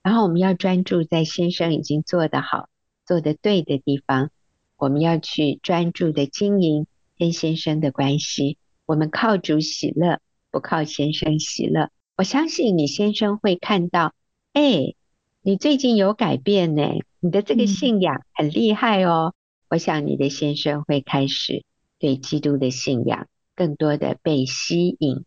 [0.05, 2.69] 然后我们要专注在先生已经做得好、
[3.05, 4.31] 做得对的地方。
[4.77, 6.87] 我们要去专注的经营
[7.19, 8.57] 跟先生的关系。
[8.87, 10.21] 我们靠主喜乐，
[10.53, 11.91] 不靠先生喜乐。
[12.17, 14.15] 我相信你先生会看到，
[14.53, 14.95] 哎，
[15.43, 16.85] 你最近有改变呢，
[17.19, 19.35] 你的这个信仰很厉害哦。
[19.35, 19.37] 嗯、
[19.71, 21.65] 我想你的先生会开始
[21.99, 23.27] 对基督的信仰
[23.57, 25.25] 更多的被吸引，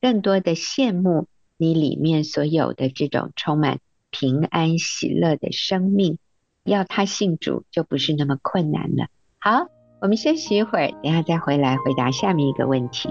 [0.00, 6.18] 更多的羡慕你里面所有的这种充满平安喜乐的生命。
[6.64, 9.08] 要他信主就不是那么困难了。
[9.38, 9.66] 好，
[10.00, 13.08] 我们休息一会儿，等下再回来回答下面一个问题。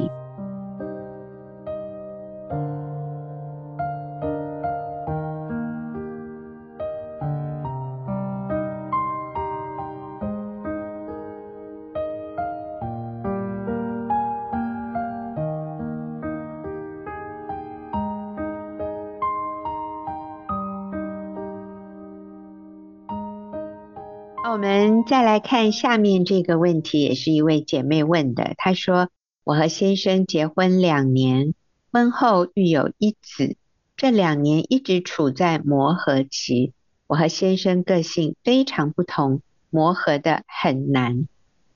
[24.64, 28.54] 我们再来看下面这个问题，也是一位姐妹问的。
[28.56, 29.10] 她说
[29.44, 31.54] ：“我和先生结婚两年，
[31.92, 33.58] 婚后育有一子，
[33.98, 36.72] 这两年一直处在磨合期。
[37.08, 41.28] 我和先生个性非常不同，磨合的很难。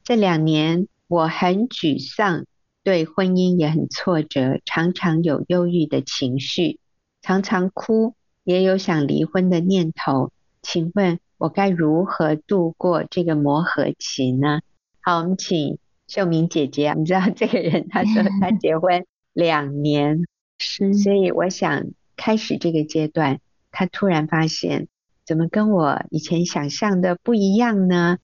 [0.05, 2.45] 这两年我很沮丧，
[2.85, 6.79] 对婚姻也很挫折，常常有忧郁的情绪，
[7.21, 8.13] 常常哭，
[8.45, 10.31] 也有想离婚的念头。
[10.61, 14.61] 请问我该如何度过这个磨合期呢？
[15.01, 15.77] 好，我们请
[16.07, 16.93] 秀明姐姐。
[16.93, 20.25] 你知道这个人，她说 她结婚两年，
[20.59, 21.85] 是，所以我想
[22.15, 23.39] 开始这个阶段，
[23.71, 24.87] 她突然发现。
[25.25, 28.17] 怎么跟我以前想象的不一样呢？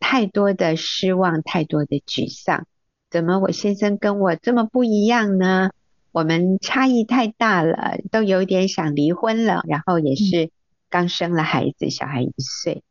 [0.00, 2.66] 太多的失望，太多的沮丧。
[3.10, 5.70] 怎么我先生跟我这么不一样呢？
[6.10, 9.62] 我们差异太大了，都有点想离婚了。
[9.68, 10.50] 然后也是
[10.90, 12.82] 刚生了孩子，小孩一岁，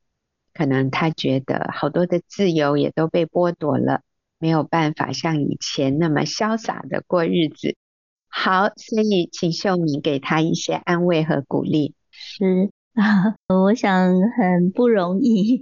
[0.54, 4.02] 可能他觉得好多的自由也都被剥夺了，
[4.40, 7.76] 没有办法像以前那么潇洒的过日子。
[8.28, 11.94] 好，所以请秀敏给他一些安慰和鼓励。
[12.12, 12.70] 是。
[12.94, 15.62] 啊， 我想很不容易。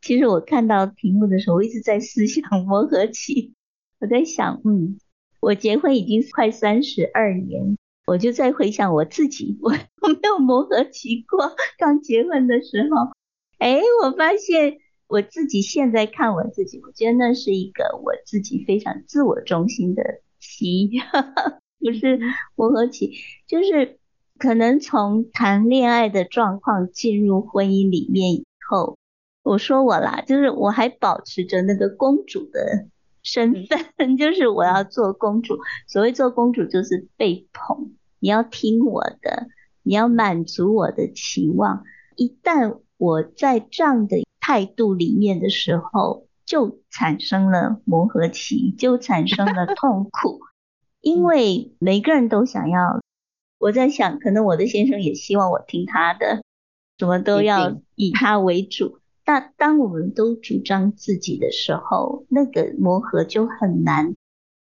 [0.00, 3.54] 其实我看到题目的时候，我一直在思想 磨合期。
[4.00, 4.98] 我在想，嗯，
[5.38, 9.70] 我结婚已经快三十二年，我就在回想我自己，我
[10.02, 11.54] 我没有磨合期过。
[11.78, 13.12] 刚结婚的时候，
[13.58, 20.02] 哎，我发现我自己现在看我自己，我觉得那是一个我自己非常自我中心的
[20.40, 20.90] 期，
[21.78, 22.20] 不是
[22.54, 23.12] 磨合期，
[23.46, 23.98] 就是。
[24.36, 28.98] 可能从谈恋爱的状况进入婚姻里面以后，
[29.44, 32.88] 我说我啦，就是我还保持着那个公主的
[33.24, 35.58] 身份， 就是我要做公主。
[35.88, 39.48] 所谓做公主，就是被捧，你要听我的，
[39.82, 41.82] 你要满足我的期望。
[42.14, 50.40] 一旦我在这样的态度里面的时候，就产生了磨合期，就产生了 痛苦，
[51.00, 53.00] 因为每个人都想要。
[53.56, 56.42] 我在想，可能我的先生也希望我听他的，
[56.98, 58.98] 什么都要以他为主。
[59.24, 64.14] 但当我们都主张自己的时候，那个磨合就很难。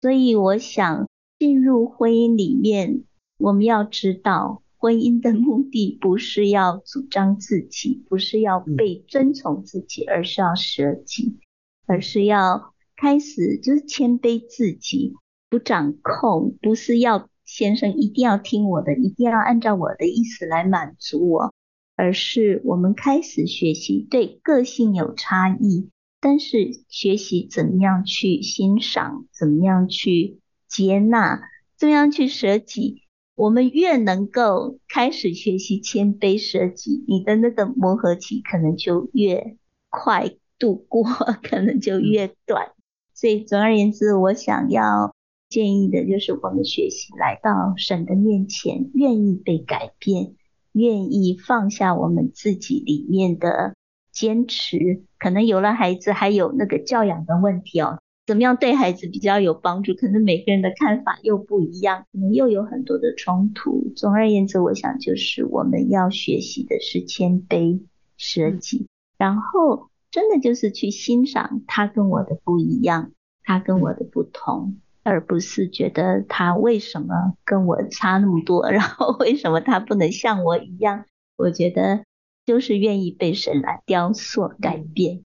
[0.02, 1.08] 所以我想
[1.40, 3.04] 进入婚姻里面，
[3.38, 11.40] 我们要知道，婚姻的目的不是要主张自己，不是要被遵从自己，而是要舍己，
[11.86, 15.14] 而是要开始就是谦卑自己，
[15.50, 17.30] 不掌控，不是要。
[17.48, 21.54] 先生一定要听我的，一定要按照我的意思来满足我，
[21.98, 25.90] 而是我们开始学习，对，个性有差异，
[26.22, 30.40] 但是学习怎么样去欣赏，怎么样去
[30.70, 31.42] 接纳，
[31.76, 33.02] 怎么样去舍己。
[33.36, 39.58] 我们越能够开始学习谦卑舍己，你的那个磨合期可能就越
[39.90, 41.04] 快度过，
[41.44, 42.72] 可能就越短。
[43.14, 45.14] 所以总而言之，我想要。
[45.50, 50.36] 建议的就是我们学习来到神的面前，愿意被改变，
[50.78, 53.76] 愿意放下我们自己里面的
[54.12, 55.04] 坚持。
[55.20, 59.94] 可能有了孩子，还有那个教养的问题哦，怎么样对孩子比较有帮助？
[59.96, 63.92] 可能每个人的看法又不一样，可能又有很多的冲突。
[63.96, 67.82] 总而言之，我想就是我们要学习的是谦卑、
[68.18, 73.12] 舍己，然后真的就是去欣赏他跟我的不一样，
[73.44, 74.78] 他跟我的不同。
[75.08, 81.06] 而不是觉得他为什么跟我差那么多， 然后为什么他不能像我一样？
[81.38, 82.04] 我觉得
[82.46, 85.24] 就是愿意被神来雕塑、改变。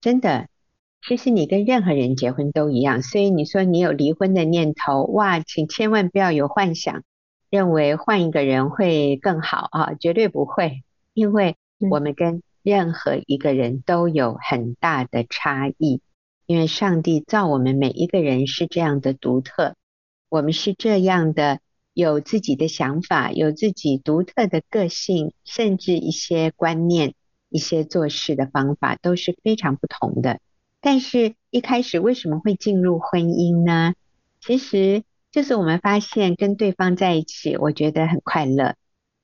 [0.00, 0.46] 真的，
[1.02, 7.02] 其实你跟任何人结婚都一样，所以你说你有离婚的念头，哇，请千万不要有幻想，
[7.50, 11.56] 认为换一个人会更好啊，绝对不会，因为
[11.90, 16.02] 我们跟任何一个人都有很大的差异。
[16.48, 19.76] 因为上帝造我们每一个人是这样的独特，
[20.30, 21.60] 我们是这样的
[21.92, 27.12] 有自己的想法，有自己独特的个性，甚至一些观念、
[27.50, 30.40] 一些做事的方法都是非常不同的。
[30.80, 33.92] 但是，一开始为什么会进入婚姻呢？
[34.40, 38.74] 其实就是我们发现跟对方在一起，我觉得很快乐。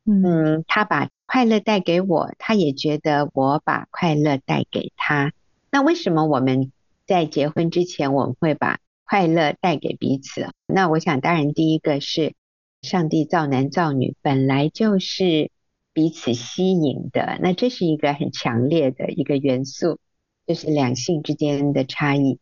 [0.05, 5.33] 嗯，他把快乐带给我，他也觉得我把快乐带给他。
[5.70, 6.70] 那为什么我们？
[7.07, 10.49] 在结婚之前，我们会把快乐带给彼此。
[10.67, 12.33] 那我想，当然第一个是
[12.81, 15.51] 上帝造男造女，本来就是
[15.93, 17.39] 彼此吸引的。
[17.43, 19.99] 那这是一个很强烈的一个元素，
[20.47, 22.39] 就是两性之间的差异。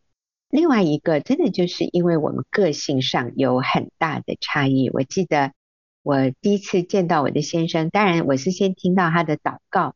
[0.49, 4.89] 另外一个，真的就是因为我们个性上有很大的差异。
[4.93, 5.51] 我记得
[6.03, 9.95] 我第一次见到我的先生，当然我是先听到他的祷告，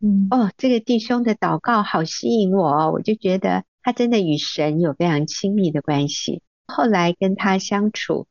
[0.00, 3.62] 嗯，哦，这个弟兄的祷告好吸引我哦，我就觉得。
[3.82, 8.26] 他真的与神有非常亲密的关系，后来跟他相处，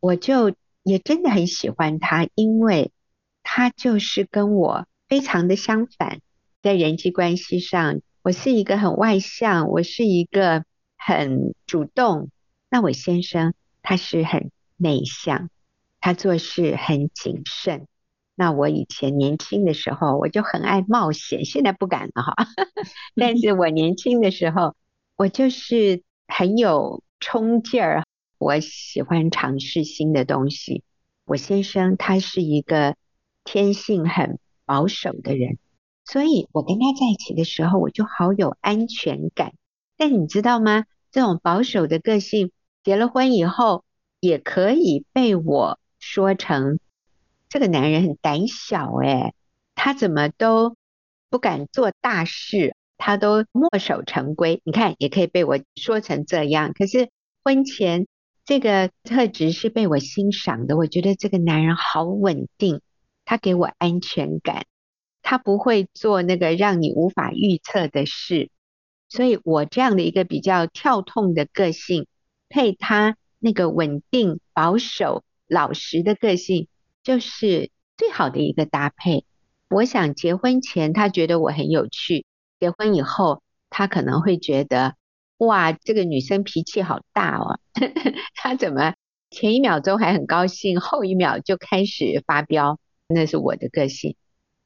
[0.00, 2.90] 我就也真的很喜欢他，因为
[3.42, 6.20] 他就是跟我非常的相反，
[6.62, 10.64] 在人际关系上，我是一个很外向，我是一个
[10.96, 12.30] 很主动，
[12.70, 15.50] 那我先生他是很内向，
[16.00, 17.86] 他做事很谨慎。
[18.40, 22.34] 那我以前年轻的时候，我就很爱冒险，现在不敢了哈。
[23.16, 24.76] 但是我年轻的时候，
[25.16, 28.04] 我就是很有冲劲儿，
[28.38, 30.84] 我喜欢尝试新的东西。
[31.24, 32.94] 我先生他是一个
[33.42, 35.58] 天性很保守的人，
[36.04, 39.52] 所以我跟他在一起的时候，我就好有安全感。
[39.96, 40.84] 但你知道吗？
[41.10, 42.52] 这种保守的个性，
[42.84, 43.84] 结了婚以后，
[44.20, 46.78] 也可以被我说成。
[47.48, 49.32] 这个男人很胆小哎，
[49.74, 50.76] 他怎么都
[51.30, 54.60] 不敢做大事，他都墨守成规。
[54.64, 56.72] 你看，也可以被我说成这样。
[56.72, 57.08] 可是
[57.42, 58.06] 婚前
[58.44, 62.80] 这个特质是被我欣赏的，我觉得这个男人好稳定，
[63.24, 64.66] 他给我安全感，
[65.22, 68.50] 他不会做那个让你无法预测的事。
[69.08, 72.06] 所以我这样的一个比较跳痛的个性，
[72.50, 76.68] 配他那个稳定、保守、老实的个性。
[77.08, 79.24] 就是最好的一个搭配。
[79.70, 82.26] 我想结婚前他觉得我很有趣，
[82.60, 84.94] 结婚以后他可能会觉得，
[85.38, 87.60] 哇，这个女生脾气好大哦，
[88.36, 88.92] 她怎么
[89.30, 92.78] 前一秒钟还很高兴，后一秒就开始发飙？
[93.06, 94.14] 那是我的个性。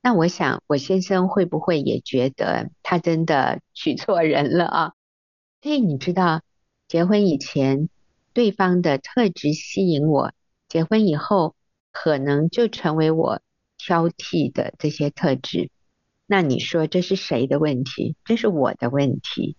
[0.03, 4.93] 那我想我先生会不会也觉得他真的娶错人了啊？
[5.63, 6.43] 所以你知道，
[6.89, 7.89] 结婚以前
[8.33, 10.33] 对方的特质吸引我，
[10.67, 11.55] 结婚以后。
[11.93, 13.41] 可能就成为我
[13.79, 15.71] 挑剔的这些特质。
[16.27, 18.17] 那你说这是谁的问题？
[18.25, 19.57] 这是我的问题。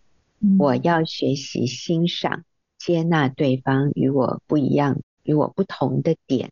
[0.59, 2.43] 我要学习欣赏、
[2.77, 6.51] 接纳对方与我不一样、与我不同的点。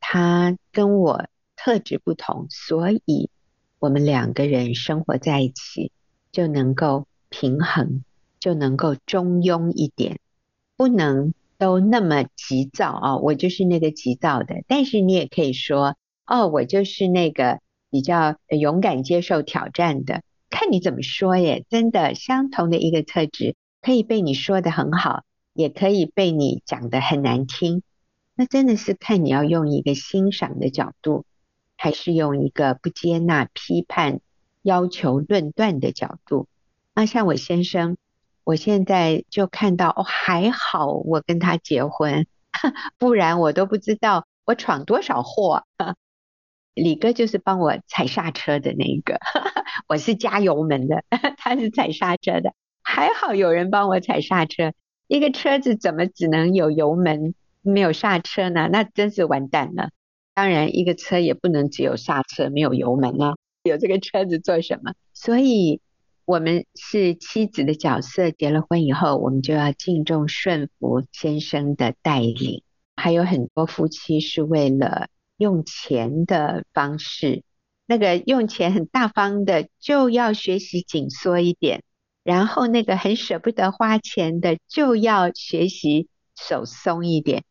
[0.00, 3.30] 他跟我特质不同，所以
[3.78, 5.92] 我们两个人生活在一起
[6.32, 8.02] 就能够平衡，
[8.40, 10.18] 就能够中庸一点，
[10.76, 11.34] 不能。
[11.60, 14.64] 都那么急躁啊，我就是那个急躁的。
[14.66, 15.94] 但是你也可以说，
[16.24, 20.22] 哦，我就是那个比较勇敢接受挑战的。
[20.48, 27.82] 看你怎么说耶，真的相同的一个特质，可以被你说得很好，也可以被你讲得很难听。
[28.34, 31.26] 那真的是看你要用一个欣赏的角度，
[31.76, 34.20] 还是用一个不接纳、批判、
[34.62, 36.48] 要求、论断的角度。
[36.94, 37.98] 那像我先生。
[38.44, 42.26] 我现在就看到哦，还好我跟他结婚，
[42.98, 45.64] 不然我都不知道我闯多少祸。
[46.74, 49.18] 李哥就是帮我踩刹车的那一个，
[49.88, 51.04] 我是加油门的，
[51.36, 52.54] 他是踩刹车的。
[52.82, 54.72] 还好有人帮我踩刹车，
[55.06, 58.68] 一个车子怎么只能有油门没有刹车呢？
[58.72, 59.90] 那真是完蛋了。
[60.32, 63.34] 当然，一个车也不能只有刹车没有油门啊，
[63.64, 64.94] 有这个车子做什么？
[65.12, 65.80] 所以。
[66.24, 72.62] 我们是妻子的角色，结了婚以后，我们就要敬重顺服先生的带领。
[72.94, 77.42] 还有很多夫妻是为了用钱的方式，
[77.86, 81.80] 那个用钱很大方的，就要学习紧缩一点；
[82.22, 87.44] 然后那个很舍不得花钱的，就要学习手松一点，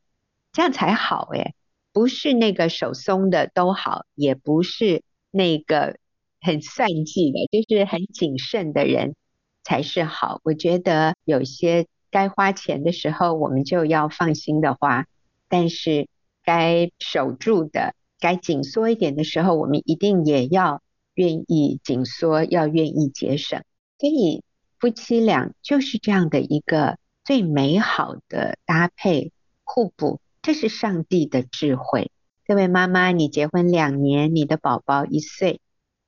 [0.54, 1.54] 这样才好诶。
[1.92, 5.02] 不是那个手松的都好，也不是
[5.32, 5.98] 那个。
[6.42, 9.16] 很算计的，就是很谨慎的人
[9.64, 10.40] 才是好。
[10.44, 15.04] 我觉得有些该花钱的时候，我们就要放心的花；
[15.48, 16.08] 但是
[16.44, 20.82] 该守住的、该紧缩一点的时候，我们一定也要
[21.14, 23.64] 愿意紧缩，要愿意节省。
[24.00, 24.44] 所以
[24.80, 29.32] 夫妻俩就是这样的一个最美好的搭配
[29.64, 32.12] 互补，这是上帝的智慧。
[32.46, 35.60] 这位妈妈，你结婚两年，你的宝宝一岁。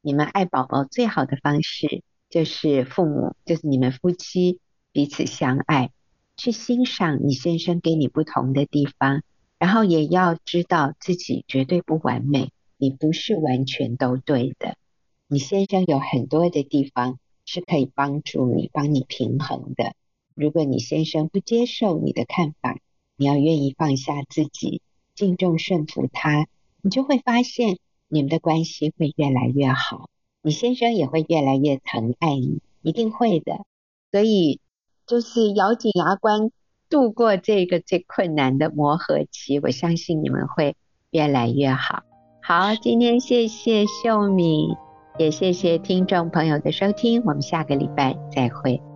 [0.04, 4.60] 你们爱宝宝最好的方式就是父母，就是你们夫妻
[4.91, 5.91] 彼此相爱，
[6.36, 9.22] 去欣赏你先生给你不同的地方，
[9.60, 14.76] 然后也要知道自己绝对不完美，你不是完全都对的，
[15.28, 19.93] 你先生有很多的地方是可以帮助你、帮你平衡的。
[20.34, 22.80] 如果你先生不接受你的看法，
[23.18, 24.82] 你要愿意放下自己，
[25.14, 26.47] 敬重顺服他，
[26.82, 27.78] 你就会发现。
[28.12, 30.09] 你们的关系会越来越好，
[30.41, 33.66] 你先生也会越来越疼爱你，一定会的。
[34.12, 34.59] 所以
[35.07, 36.51] 就是咬紧牙关
[36.89, 40.76] 度过这个最困难的磨合期，我相信你们会
[41.09, 42.03] 越来越好。
[42.41, 44.76] 好，今天谢谢秀敏，
[45.18, 48.91] 也谢谢听众朋友的收听，我们下个礼拜再会。